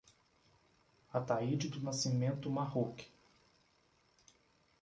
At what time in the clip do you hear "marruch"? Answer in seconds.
2.49-3.05